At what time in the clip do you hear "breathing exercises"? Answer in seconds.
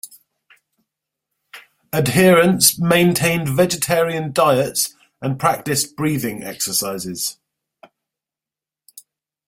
5.95-7.37